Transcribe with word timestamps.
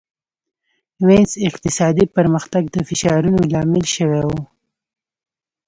وینز 1.05 1.31
اقتصادي 1.47 2.05
پرمختګ 2.15 2.63
د 2.71 2.77
فشارونو 2.87 3.39
لامل 3.53 3.83
شوی 3.95 4.21
و. 4.27 4.31